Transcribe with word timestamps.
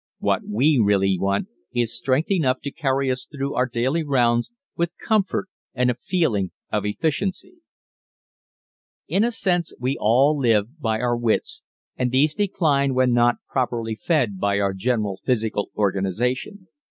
What 0.17 0.41
we 0.49 0.81
really 0.83 1.15
want 1.19 1.47
is 1.75 1.95
strength 1.95 2.31
enough 2.31 2.59
to 2.61 2.71
carry 2.71 3.11
us 3.11 3.27
through 3.31 3.53
our 3.53 3.67
daily 3.67 4.01
rounds 4.03 4.51
with 4.75 4.95
comfort 4.97 5.47
and 5.75 5.91
a 5.91 6.01
feeling 6.03 6.49
of 6.71 6.87
efficiency. 6.87 7.57
In 9.07 9.23
a 9.23 9.29
sense 9.31 9.73
we 9.79 9.97
all 9.99 10.35
live 10.35 10.81
by 10.81 10.99
our 10.99 11.15
wits 11.15 11.61
and 11.97 12.09
these 12.11 12.33
decline 12.33 12.95
when 12.95 13.13
not 13.13 13.35
properly 13.47 13.93
fed 13.95 14.39
by 14.39 14.59
our 14.59 14.73
general 14.73 15.19
physical 15.23 15.69
organization. 15.77 16.67